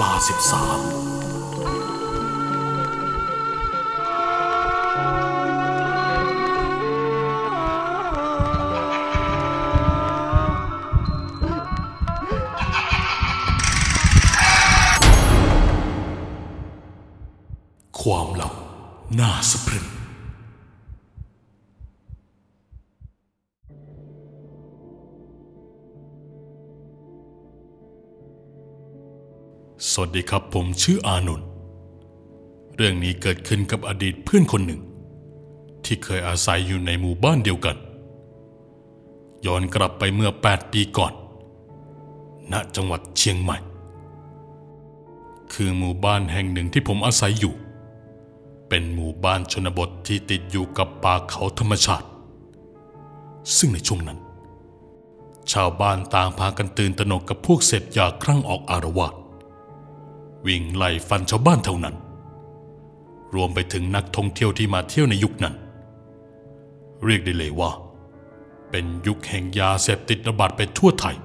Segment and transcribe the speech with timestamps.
[0.00, 1.05] ลาสิบสาม
[29.92, 31.48] สวัสดีครับผมชื่ออานนท์
[32.76, 34.80] เรื่องนี้เกิดขึ้นกับอดีตเพื่อนคนหนึ่ง
[35.84, 37.76] ที่เคยอาศัยอยู่ในหมู่บ้านเดียวกัน
[39.46, 41.12] ย้อนกลับไปเมื่อ 8 ปีก่อน
[42.52, 43.56] ณจังหวัดเชียงใหม่
[45.52, 47.54] คือหมู่บ้านแห่งหนึ่งที่ผมอาศัยอยู่
[48.68, 52.06] เป็นหมู่บ้านชนบทที่ติดอยู่กับป่าเขาธรรมชาติ
[53.56, 54.18] ซึ่งในช่วงนั้น
[55.52, 59.14] ชาวบ้านต่างพากันตื่นตระหนกกับพวกเสพยาครั่งออกอารวาส
[60.46, 61.96] วิ่งไล่ฟันชาวบ้านเท่านั้น
[63.34, 65.54] รวมไปถึงนักท่องเที่ยวที่มาเที่ยวในยุคนั้น
[67.04, 67.70] เรียกได้เลยว่า
[68.70, 71.16] เป็นยุคแห่งยาเสพติดระบาดไปทั่วไทย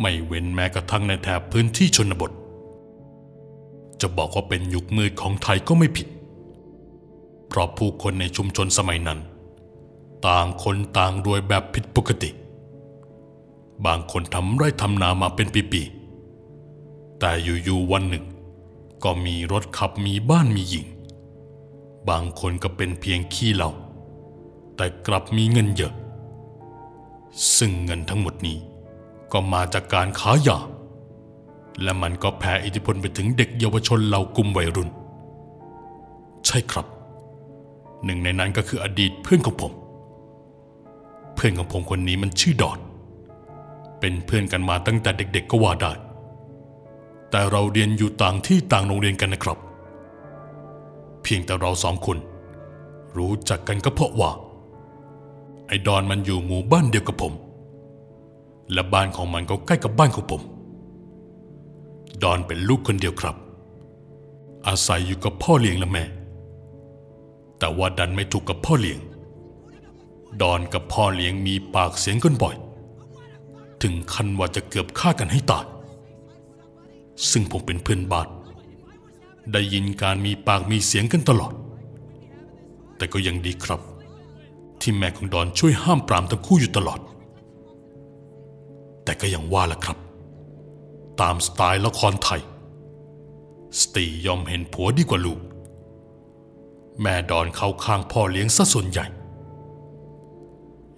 [0.00, 2.32] ไม่เว้นแม้กระทั่งในแถบพื้นที่ชนบท
[4.00, 6.08] จะบอกว่าเป็นยุคมืดของไทยก็ไม่ผิด
[7.48, 9.20] เพราะผู้คนในชุมชนสมัยนั้น
[10.26, 12.30] ต่างคนต่างรวยแบบผิดปกติ
[13.86, 15.99] บางคนทำไร่ทำนามาเป็นปีๆ
[17.20, 18.24] แต่อยู่ๆวันหนึ่ง
[19.04, 20.86] ก็มีรถขับมีบ้านมีหญิง
[22.08, 23.70] บางคนก็เป็นเพียงขี้เหล้า
[24.76, 25.94] แต่กลับมีเงินเยอะ
[27.56, 28.58] ซึ่งเงินทั้งหมดนี้
[29.32, 30.58] ก็มาจากการค้ายา
[31.82, 34.88] และมันก็แผ่อิทธิพลไปถึงเด็กเยาวชนเหล่ากลุ่มวัยรุ่น
[36.46, 36.86] ใช่ครับ
[38.04, 39.72] หนึ่งในนั้นก็คืออดีตเพื่อนของผม
[41.34, 42.78] เพื่อนของผมคนนี้มันชื่อดอด
[44.00, 45.92] เป็นเพื่อนกันมาตั้งแต่เด็ก ๆ ก็ว่าได้
[47.30, 49.58] แต่เราเรียนอยู่ต่างที่ต่างโรงเรียนกันนะครับ
[51.22, 52.18] เพียงแต่เราสองคน
[53.16, 54.30] รู้จักกันก็เพราะว่า
[55.66, 57.32] ไอ้ดอนมันอยู่หมู่บ้านเดียวกับผม
[58.72, 60.42] และบ้านของมันก็ใกล้กับบ้านของผม
[62.22, 63.36] ดอนเป็นลูกคนเดียวครับ
[64.66, 66.04] อาศัยอยู่กับพ่อเลี้ยงและแม่
[67.58, 68.98] แต่ว่าดันไม่ถูกกับพ่อเลี้ยง
[70.42, 72.56] ดอนกับพ่อเลี้ยงมีปากเสียงกันบ่อย
[73.82, 75.64] ถึงขั้นว่าจะเกือบฆ่ากันให้ตาย
[77.30, 78.28] ซึ่งผมเป็นเพื่อนบ้าน
[79.52, 81.52] ได้ยินการมีปากมีเสียงกันตลอด
[82.96, 83.80] แต่ก็ยังดีครับ
[84.80, 87.00] ที่แม่ของดอนช่วยห้ามปรามทั้งคู่อยู่ตลอด
[89.04, 89.98] แต่ก็ยังว่าล่ะครับ
[91.20, 92.42] ตามสไตล์ละครไทย
[93.80, 95.40] สตียอมเห็นผัวดีกว่าลูก
[97.00, 99.06] แม่ดอนเข้าข้างพ่อเลี้ยงซะส่วนใหญ่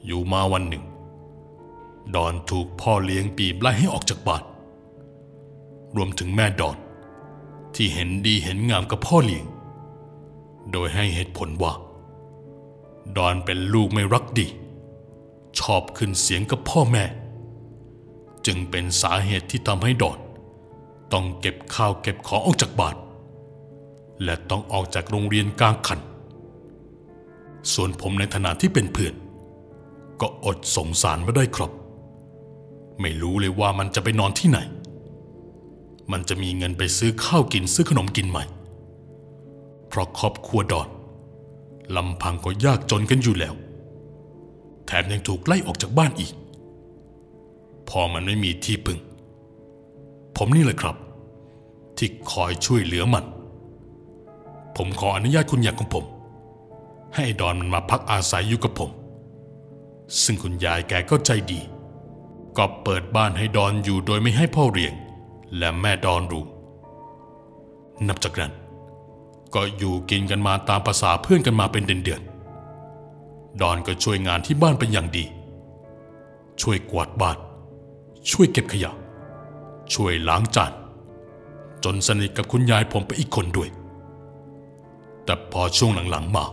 [0.07, 0.85] อยู่มาวันหนึ่ง
[2.15, 4.43] ดอนถูกพ่อเลี้ยงบีบไล่ให้ออกจากบ้าน
[5.97, 6.77] รวมถึงแม่ดอน
[7.75, 9.47] ที่เห็นดีเห็นงามกับพ่อเลี้ยง
[10.73, 11.73] โดยให้เหตุผลว่า
[13.17, 14.47] ดอนเป็นลูกไม่รักดี
[15.61, 17.05] ชอบขึ้นเสียงกับพ่อแม่
[18.47, 20.19] จึงเป็นสาเหตุที่ทำให้ดอน
[21.13, 22.97] ต้องเก็บข้าวเก็บของออกจากบ้าน
[24.25, 26.01] และต้องออกจากโรงเรียนกลางคัน
[27.73, 29.15] ส่วนผมในฐานะที่เป็นเพื่อน
[30.21, 31.73] ก็อดสงสารไม่ได้ครับ
[33.01, 34.59] ไม่รู้เลยว่ามันจะไปนอนที่ไหน
[36.11, 38.45] มันจะมีเงินไปซื้อข้าวกินซื้อขนมกินไหม่
[39.89, 40.89] เพราะครอบครัวดอน
[41.97, 43.55] ลำพังก็ยากจนกันอยู่แล้ว
[44.87, 46.33] แถมยังถูกไล่ออกจากบ้านอีก
[47.89, 48.99] พอมันไม่มีที่พึ่ง
[50.37, 50.97] ผมนี่แหละครับ
[51.97, 53.25] ที่คอยช่วยเหลือมัน
[54.77, 56.05] ผมขออนุญาตคุณยายของผม
[57.17, 58.91] ให้ดอนมันมาพักอาศัยอยู่กับผม
[60.23, 61.61] ซึ่งคุณยายแกก็ใจดี
[62.57, 64.93] ก็เปิดบ้านให้ดอนอยู่โดยไม่ให้พ่อเรียง
[65.59, 66.45] และแม่ดอนรู้
[68.09, 68.53] นับจากนั้น
[69.55, 75.25] ก็อยู่กินกันมาตามภาษาเพื่อนกันมาเป็นเดือนๆดอนก็ช่วยงานที่บ้านเป็นอย่างดี
[76.63, 77.39] ช่วยกวาดบ้าน
[78.31, 78.93] ช่วยเก็บขยะ
[79.95, 80.73] ช่วยล้างจาน
[81.85, 83.69] จนสนิทกับคุณยายผมไปอีกคนด้วย
[85.25, 86.45] แต่พอช่วงหลังๆมา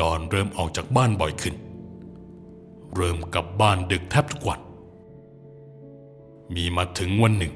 [0.00, 1.54] ดอนเริ่มออกจากบ้านบ่อยขึ้น
[2.94, 4.60] เริ่มกลับบ้านดึกแทบทุกวัน
[6.54, 7.52] มีมาถึงวันหนึ่ง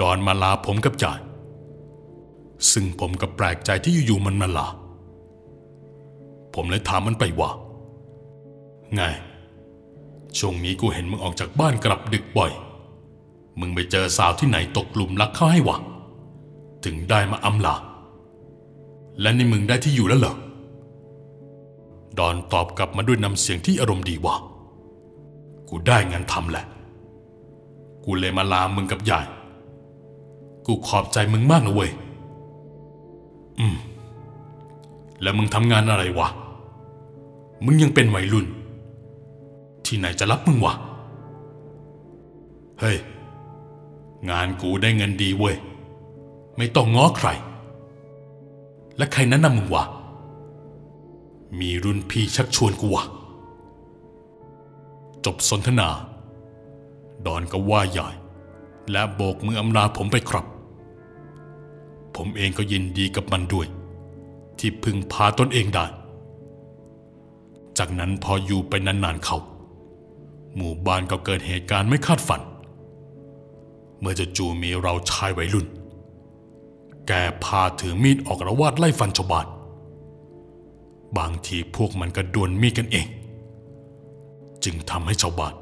[0.00, 1.18] ดอนมาลาผมกับจ่าย
[2.72, 4.66] ซึ่งผมก็แปลกใจที่อยู่ๆมันมาลา
[6.54, 7.50] ผมเลยถามมันไปว่า
[8.94, 9.02] ไง
[10.38, 12.52] ช่วงนี้กูเห็นมึงออกจากบ้านกลับดึกบ่อย
[13.60, 15.76] มึงไปเจอสาวที่ไหนตกหลุมรักเข้าให้วะ
[16.84, 17.76] ถึงได้มาอำลา
[19.20, 20.34] และนี่มึงได้ที่อยู่แล้วเหรอ
[22.18, 24.36] ดอนตอบกลับมาด้วยน้ำเสียงที่อารมณ์ดีว่า
[25.68, 26.64] กูได้งานทำแหละ
[28.04, 29.26] กูเลยมาลามึงกับยาย
[30.66, 31.90] กูขอบใจมึงมากนะเว้ย
[33.58, 33.76] อืม
[35.22, 36.28] แล้วมึงทำงานอะไรวะ
[37.64, 38.46] มึงยังเป็นวัยรุ่น
[39.86, 40.74] ที่ไหนจะรับมึงวะ
[42.80, 42.96] เฮ้ย
[44.30, 45.56] งานกูได้เงินดีเว้ย
[46.56, 47.28] ไม่ต้องง้อใคร
[48.96, 49.84] และใครแนะนำมึงวะ
[51.60, 53.04] มีรุ่นพี่ชักชวนกูวะ
[55.24, 55.88] จบสนทนา
[57.26, 58.08] ดอนก็ว่าใหญ่
[58.90, 60.46] และโบกมืออำลาผมไปครับ
[62.16, 63.66] ผมเองก็ยินดีกับมันด้วย
[64.58, 65.86] ที่พึ่งพาตนเองได้
[67.78, 69.36] จากนั้นพออยู่ไปนานๆเขา
[70.56, 72.40] หมู่บ้านก็เกิดเหตุการณ์ไม่คาดฝัน
[74.00, 75.66] เมื่อจะจูมีเราชายวัยรุ่น
[77.06, 77.12] แก
[77.44, 79.46] พาถือมีดออกระวาดไล่ฟันชาวบ้าน
[81.18, 83.06] บางทีพวกมันก็ดวลมีดกันเอง
[84.64, 85.54] จึงทำให้ชาวบ้าน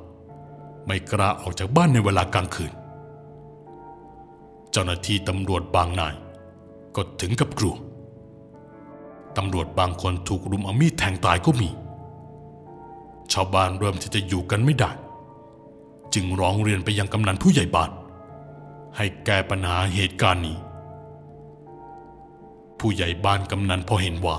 [0.86, 2.72] ไม่กล้าออกจากบ้านในเวลากลางคืน
[4.70, 6.14] เจ้าหน้าที่ตำรวจบางนาย
[6.96, 7.74] ก็ถึงกับกลัว
[9.36, 11.68] ตำรวจบางคนถูกรุมเอามีดแทงตายก็มี
[13.32, 14.90] ชาวบ้านเริ่มที่จะอยู่กันไม่ได้
[16.14, 17.90] จึงร้องเรียนไปยังกำนันผู้ใหญ่บ้าน
[18.96, 20.56] ให้แก้ปัญหาเหตุการณ์นี้
[22.78, 24.36] ผู้ใหญ่บ้านกำนันพอเห็นว่า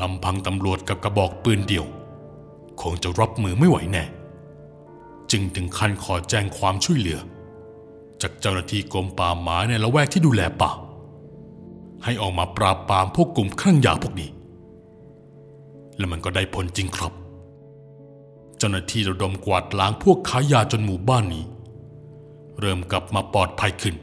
[0.00, 1.84] ลำพังตำรวจกับกระบอกปืนเดียว
[2.80, 4.04] คงจะรับมือไม่ไหวแน่
[5.30, 7.18] จึงถึงขั้นขอแจ้งความช่วยเหลือ
[8.22, 10.70] จากเจ้าหน้าที่กรมป่าไม้ในละแวกที่ดูแลป่า
[12.04, 14.30] ให้ออกมาปราบปรามพวกกลุ่มคลั่งยาพวกนี้
[15.96, 17.12] และมันก็ได้ผลจริงครับ
[18.58, 21.44] เจ้าหน้าที่ระดมกวาดล้างพวกค้ายาจนหมู่บ้านนี้
[22.60, 23.94] เริ่มกลับมาปลอดภัยขึ้น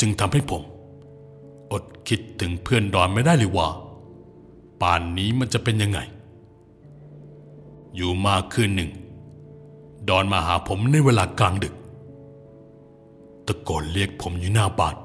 [0.00, 0.62] จึงทำให้ผม
[1.72, 3.68] อดคิดถึงเพื่อนดอนไม่ได้เลยว่า
[4.80, 5.98] ป่านนี้มันจะเป็นยังไง
[7.94, 8.90] อยู่มาคืนหนึ่ง
[10.08, 11.74] ดอนมาหาผมในเวลากลางดึก
[13.46, 14.96] ตะโกนเรียกผมอยู่หน้าบ้าน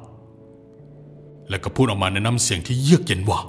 [1.49, 3.39] แล้วก็พูดออกมาในน้ำเสียงที่เยือกเย็นว่า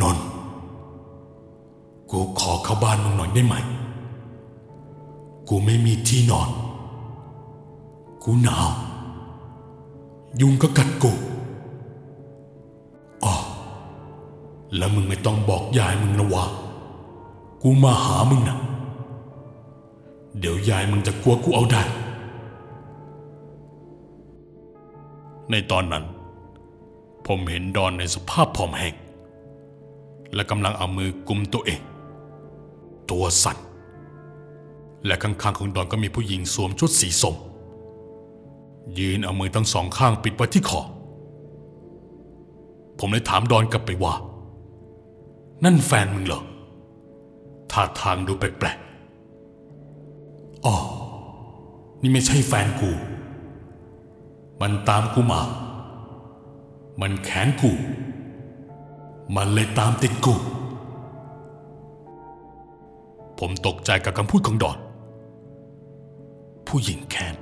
[0.00, 0.16] นน
[2.10, 3.54] กูขอเข้าบ้านมึงหน่อยได้ไหม
[5.48, 6.48] กูไม่มีที่นอน
[8.22, 8.68] กูหนาว
[10.40, 11.12] ยุงก็กัดกู
[13.24, 13.34] อ๋อ
[14.76, 16.44] แล้วมึงไม่ต้องบอกยายมึงนะวะ
[17.62, 18.58] กูมาหามึงนะ
[20.38, 21.82] เดี๋ยวยายมึงจะกลัวกูเอาได้
[25.50, 26.04] ในตอนนั้น
[27.26, 28.94] ผมเห็นดอนในสภาพผอมแห้ง
[30.34, 31.80] และกำลังเอามือกุมตัวเอง
[33.10, 33.58] ตัวสั่น
[35.06, 37.36] และข้างๆของดอนก็มีผู้หญิงสวมชุดสีส้ม
[38.98, 40.80] ยืนเอามือทั้งสองข้างปิดไว้ที่คอ
[42.98, 44.14] ผมเลยถามดอนกลับไปว่า
[45.64, 46.42] นั่นแฟนมึงเหรอ
[47.72, 50.76] ท่าทางดูแปลกๆอ๋อ
[52.02, 52.90] นี่ไม่ใช่แฟนกู
[54.60, 55.40] มันตามกูมา
[57.00, 57.72] มันแขนกู
[59.36, 60.34] มันเลยตามติดกู
[63.38, 64.78] ผมตกใจกับคำพูดของดอน
[66.66, 67.34] ผู้หญิงแคน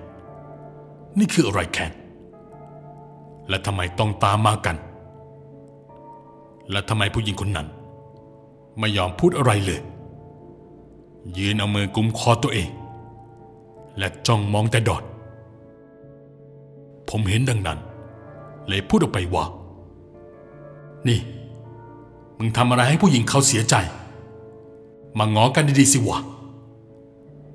[1.19, 1.93] นี่คืออะไรแคน
[3.49, 4.77] และทำไมต้องตามมากัน
[6.71, 7.69] และทำไมผู้หญิงคนนั้น
[8.79, 9.81] ไม่ยอมพูดอะไรเลย
[11.39, 12.71] ยืนเอามือกุมคอตัวเอง
[13.99, 15.05] และจ้องมองแต่ดอน
[17.09, 17.79] ผมเห็นดังนั้น
[18.69, 19.45] เลยพูดออกไปว่า
[21.09, 21.21] นี่
[22.39, 23.75] มึงทำอะไรให้ผู้หญิงเขาเสียใจ
[25.19, 26.19] มาง้อกันดีๆสิวะ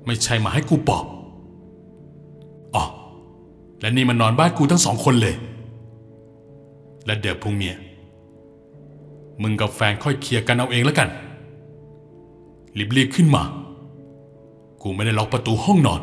[0.06, 1.04] ไม่ใช่มาให้กูปอบ
[2.74, 2.84] อ๋อ
[3.80, 5.34] และนี่มันนอนบ้านกูทั้งสองคนเลย
[7.06, 7.76] และเดี๋ยวพรุ่งเนี้ย
[9.42, 11.08] มึงกับแฟนค่อยเคลียร์กันเอาเองแล้วกัน
[12.96, 13.42] รีบๆขึ้นมา
[14.82, 16.02] กูไม่ได้ล็อกประตูห้องนอน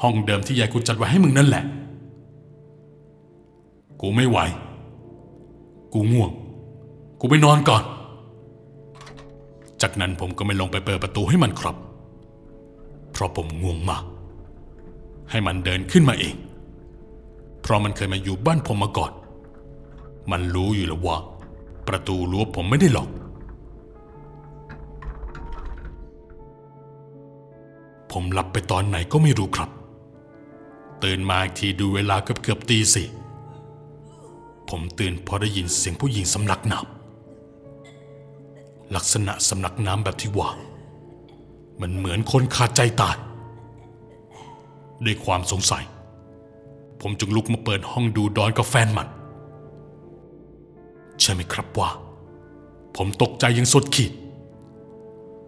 [0.00, 1.64] ห้องเดิมที่ยายกูจัดไว้ให้มึงนั่นแหละ
[4.00, 4.38] กูไม่ไหว
[5.92, 6.30] กูง่วง
[7.20, 7.82] กูไปนอนก่อน
[9.82, 11.76] จากนั้นผมก็ไม่ลงไปเปิดประตูให้มันครับ
[13.12, 14.04] เพราะผมง่วงมาก
[15.30, 16.34] ให้มันเดินขึ้นมาเอง
[17.62, 19.12] เพราะมันเคยมาอยู่บ้านผมมาก่อน
[20.30, 21.16] มันรู้อยู่แล้วว่า
[21.88, 23.08] ประตูรั้วผมไม่ได้ล็อก
[28.12, 29.70] ผมหลับไปตอนไหนก็ไม่รู้ครับ
[31.04, 33.08] ตื่นมาอีกทีดูเวลาเกือบเกือบตีสี่
[34.68, 40.50] ผมตื่นพราะได้ยินเสียงผู้หญิงสำลักน้ำลักษณะสำลักน้ำแบบที่ว่า
[41.80, 43.16] มันเหมือนคนขาดใจตาย
[45.04, 45.84] ด้วยความสงสัย
[47.00, 49.08] ผมจึงลุกมาเปิดห้องดูดอนกับแฟนมัน
[51.20, 51.90] ใช่ไหมครับว่า
[52.96, 54.12] ผมตกใจยังสุดขีด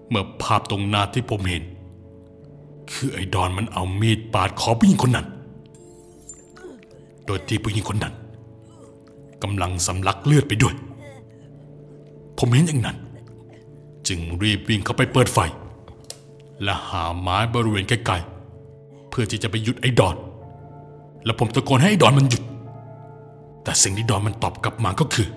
[0.08, 1.62] เมื่อภาพตรงหน้าที่ผมเห็น
[2.92, 5.26] คือไอ้ดอนมันเอามีดปาดคอผู้หญิงคนนั้น
[7.26, 8.14] โดยที่ผู้หญิงคนนั้น
[9.42, 10.74] กำลังสำลักเลือดไปด้วย
[12.38, 12.96] ผมเห็นอย่างนั้น
[14.08, 15.38] จึงรีบวิ่งเข้าไปเปิดไฟ
[16.62, 20.16] และหาไม้บริเวณใกล้ๆเพื่อที่จะไปหยุดไอ้ดอน
[21.24, 22.42] แล้วผมตะโกนให้ไอ้ดอนมันหยุด
[23.62, 25.28] แต่สิ่งที่ดอนมันตอบกลับมาก็คือ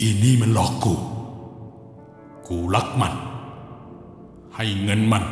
[0.00, 0.94] อีนี่มันหลอกกู
[2.46, 3.14] กูรักมัน
[4.56, 5.24] ให้เงินมัน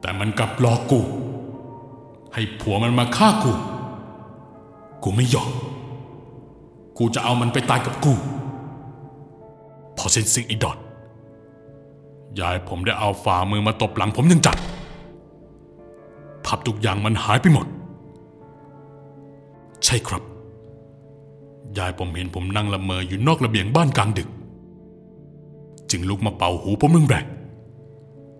[0.00, 1.00] แต่มันกลับหลอกกู
[2.34, 3.52] ให้ผัวมันมาฆ่ากู
[5.02, 5.50] กูไม่ยอม
[6.98, 8.12] กูจะเอามันไปตายกับกู
[9.96, 10.78] พอเซนซิงอ้ดอน
[12.40, 14.56] ยายผมได้เอาฝ่ามือมาตบหลังผมยังจัด
[16.44, 17.66] ภาพทุกอย่างมันหายไปหมด
[19.84, 20.22] ใช่ครับ
[21.78, 24.28] ยายผมเห็นผมนั่งละเมออยู่นอกระเบียงบ้านกลางดึก
[25.90, 27.26] จึงลุกมาเป่าหูผมแรง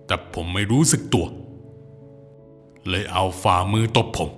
[0.07, 1.27] แต่ผมไม่รู้สึกตัว
[2.89, 4.31] เลยเอาฝ่ามือตบผม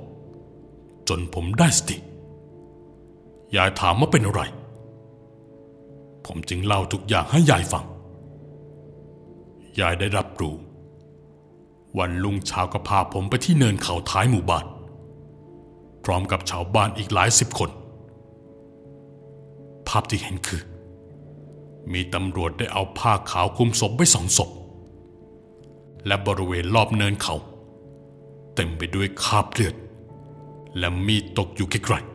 [1.09, 1.97] จนผมได้สติ
[3.57, 4.43] ยายถามว่าเป็นอะไร
[6.27, 7.85] ผมจึงเล่าทุกอย่างให้ยายฟัง
[9.81, 10.55] ยายได้รับรู้
[11.99, 14.67] วันลุงเช้าก็พาผมไปที่เนินเขาท้ายหมู่บ้าน
[16.05, 17.71] พร้อมกับชาวบ้านอีกหลายสิบคน
[19.89, 20.63] ภาพที่เห็นคือ
[21.93, 24.51] มีตำรวจได้เอาผ้าขาวคลุมศพไว้สองศพ
[26.07, 27.35] และบริเวณรอบเนินเขา
[28.55, 29.75] เต็มไปด้วยคราบเลือด
[30.79, 32.10] และมีดตกอยู่ใกล้ๆ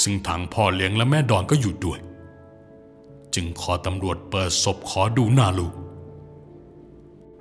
[0.00, 1.98] ซึ่งทางพ่อเลี้ยงและแม่ดอนก็อยู่ด้วย
[3.34, 5.74] จึงขอตำรวจเปิดศพขอดูหน้าลูก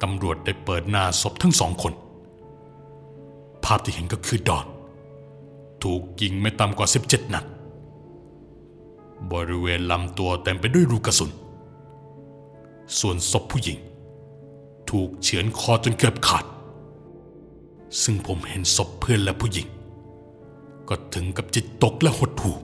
[0.02, 1.94] ตำรวจได้เปิดหน้าศพทั้งสองคน
[3.64, 4.66] ภาพที่เห็นก็คือดอน
[5.84, 7.46] ถูกยิงไม่ต่ำกว่า 17 นัด
[9.32, 11.32] บริเวณลำตัวเต็มไปด้วยรูกระสุน
[13.00, 13.78] ส่วนศพผู้หญิง
[14.90, 16.46] ถูกเฉือนคอจนเกือบขาด
[18.04, 19.68] ซึ่งผมเห็นศพเพื่อนและผู้หญิง
[20.90, 22.58] ก็ถึงกับจิตตกและหดหู่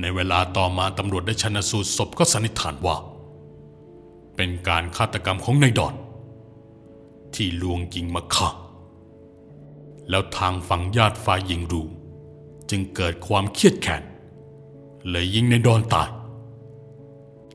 [0.00, 2.96] ในเวลาต่อมาตำรวจได้ชนสูตรศพก็สันนิษฐานว่า
[4.36, 5.94] เป็นการฆาตกรรมของนายดอน
[7.34, 8.48] ที่ลวงยิงมาฆ่า
[10.10, 11.86] แล้วทางฝั่งญาติฝ่ายหญิงรู้
[12.70, 14.02] จึงเกิดความเครียดแค้น
[15.10, 16.08] เลยยิงนายดอนตาย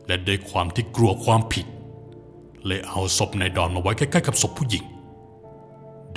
[0.08, 1.66] และด้วยความที่กลัวความผิด
[2.66, 4.84] เลยเอาศพนายดอนมาไว้ใกล้ๆกับศพผู้หญิง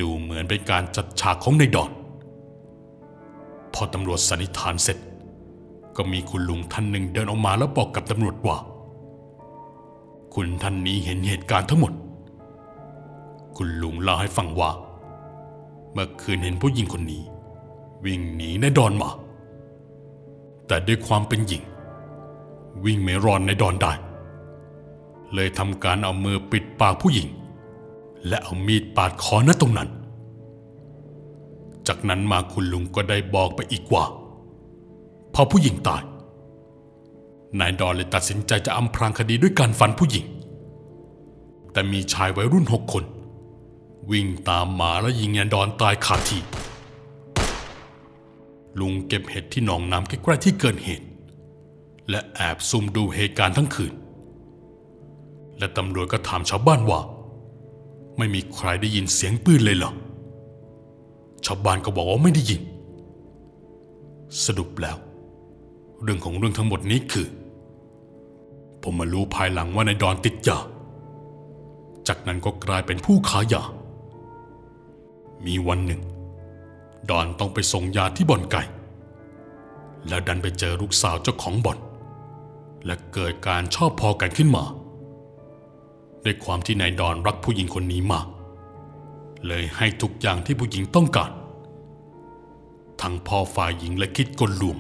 [0.01, 1.91] ดูเหมือนเป็นการจัดฉากของนายดอน
[3.75, 4.99] พอตำรวจสันนิษฐานเสร็จ
[5.97, 8.57] ก็มีคุณลุงท่านหนึ่งเดินออกมาแล้วบอกกับตำรวจว่า
[10.35, 11.93] คุณท่านนี้เห็นเหตุการณ์ทั้งหมด
[13.57, 14.71] คุณลุงเล่าให้ฟังว่า
[15.93, 17.23] เมื่อคืนเห็นผู้หญิงคนนี้
[18.05, 19.11] วิ่งหนีในดอนมา
[20.67, 21.63] แต่ด้วยความเป็นหญิง
[22.85, 23.93] วิ่งไม่รอนในดอนได้
[25.35, 27.29] เลยทำการเอามือปิดปากผู้หญิง
[28.29, 29.89] และเอามีดปาดคอณตรงนั้น
[31.89, 34.05] จากนั้นมาคุณลุงก็ได้บอกไปอีกว่า
[35.35, 36.03] พอผู้หญิงตาย
[37.59, 40.25] นายดอนเลยตัดสินใจจะอำพรางคดีด้วยการฟันผู้หญิง
[41.73, 43.05] แต่มีชายวัยรุ่นหกคน
[44.11, 46.43] วิ่งตามมาแล้วยิงนายดอนตายคาที่
[48.81, 51.07] ลุงเก็บเห็ดที่หนองน้ำใกล้ๆที่เกิดเหตุ
[52.11, 53.93] และแอบซุ่มดูเหตุการณ์ทั้งคืน
[55.59, 57.01] และตำรวจก็ถามชาวบ้านว่า
[58.19, 59.93] ไม่มีใครได้ยินเสียงปืนเลยเหรอ
[61.47, 62.63] ชาวบ้านก็บอกว่าไม่ได้ยิน
[64.45, 64.97] สรุปแล้ว
[66.03, 67.29] เรื่องของเรื่องทั้งหมดนี้คือ
[68.83, 70.59] ผมมารู้ภายหลังว่านายดอนติดยา
[72.09, 73.63] จากนั้นก็กลายเป็นผู้ขายยา
[75.47, 76.03] มีวันหนึ่ง
[77.11, 78.63] ดอนต้องไปส่งยาที่บ่อนไก่
[80.09, 81.79] แล้วดันไปเจอลูกสาวเจ้าของบ่อน
[82.85, 84.65] และเกิดการชอบพอกันขึ้นมา
[86.25, 88.27] ด้วยความที่นายดอนรักผู้หญิงคนนี้มาก
[89.47, 91.31] เลยให้ทุกอย่างที่ผู้หญิงต้องการ
[93.01, 94.79] ทั้งพ่อฝ่ายหญิงและคิดกลลวง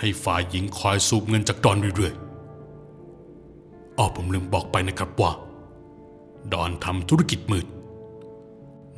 [0.00, 5.32] ให้ฝ่ายหญิงคอยสูบเงินจากดอนเรื่อยๆอ้อผมลืมบอกไปนะครับว่า
[6.52, 7.66] ดอนทำธุรกิจมืด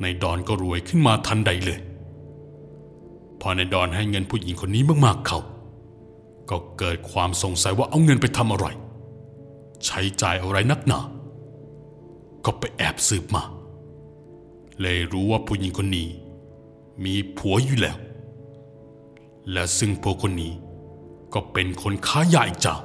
[0.01, 1.79] ในดอนก็รวยขึ้นมาทันใดเลย
[3.41, 5.39] พอในดอนให้เงินผู้หญิงคนนี้มากๆเขา
[6.49, 8.67] ก็เกิดความสงสัยว่าเอาเงินไปทำอะไร
[9.85, 10.99] ใช้จ่ายอะไรนักหนา
[12.45, 13.43] ก็ไปแอบสืบมา
[14.81, 16.07] เลยรู้ว่าผู้หญิงคนนี้
[17.05, 17.97] มีผัวอยู่แล้ว
[19.51, 20.53] และซึ่งผัวคนนี้
[21.33, 22.75] ก็เป็นคนค้ายาอีกจ้า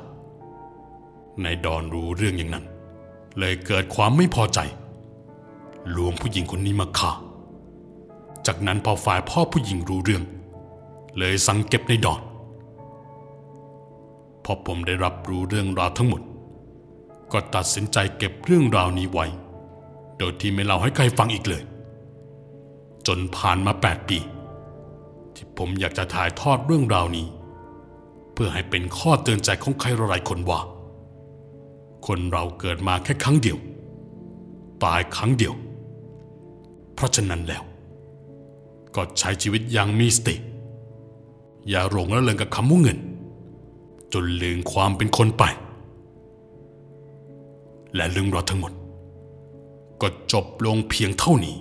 [1.45, 2.65] นายดอนรู้เรื่องอย่างนั้น
[3.39, 4.59] เลยเกิดความไม่พอใจ
[5.97, 7.13] ลวงผู้หญิงคนนี้มาฆ่า
[8.47, 10.23] จากนั้นพอฝ่ายพ่อผู้หญิงรู้เรื่อง
[11.19, 12.21] เลยสั่งเก็บในดอน
[14.45, 16.23] พอผมได้รับรู้เรื่องราวทั้งหมด
[17.33, 19.27] ก็ตัดสินใจเก็บเรื่องราวนี้ไว้
[20.19, 21.63] โดยที่ไม่เล่าให้ใครฟังอีกเลย
[23.07, 24.19] จนผ่านมาแปดปี
[25.35, 27.27] ที่ผมอยากจะถ่ายทอดเรื่องราวนี้
[28.33, 30.61] เพื่อให้เป็นข้อเตือนใจของใครหลายคนว่า
[32.07, 33.59] คนเราเกิดมาแค่ครั้งเดียว
[34.85, 35.55] ตายครั้งเดียว
[36.95, 37.63] เพราะฉะนั้นแล้ว
[38.95, 40.37] ก็ใช้ชีวิตอย่างมีสติ
[41.69, 42.99] อย่าหลงละเลงกับคำว่าเงิน
[44.13, 45.45] จนลืมความเป็นคนไป
[47.95, 48.73] และเรื่องราวทั้งหมด
[50.01, 51.57] ก็จบลงเพียงเท่านี้